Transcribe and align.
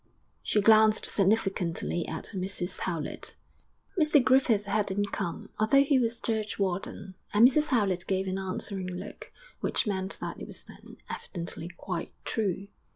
She 0.41 0.61
glanced 0.61 1.05
significantly 1.05 2.07
at 2.07 2.31
Mrs 2.33 2.75
Howlett. 2.79 3.35
Mr 3.99 4.19
Griffith 4.23 4.65
hadn't 4.65 5.11
come, 5.11 5.49
although 5.59 5.83
he 5.83 5.99
was 5.99 6.19
churchwarden, 6.19 7.13
and 7.35 7.47
Mrs 7.47 7.67
Howlett 7.67 8.07
gave 8.07 8.25
an 8.27 8.39
answering 8.39 8.87
look 8.87 9.31
which 9.59 9.85
meant 9.85 10.17
that 10.19 10.39
it 10.41 10.47
was 10.47 10.63
then 10.63 10.97
evidently 11.07 11.67
quite 11.67 12.11
true. 12.25 12.67